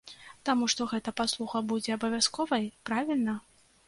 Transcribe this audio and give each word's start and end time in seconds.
Таму, 0.47 0.69
што 0.73 0.85
гэта 0.93 1.11
паслуга 1.19 1.61
будзе 1.71 1.93
абавязковай, 1.97 2.65
правільна? 2.91 3.37